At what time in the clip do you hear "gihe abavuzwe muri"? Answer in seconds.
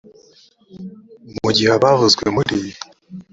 1.55-2.55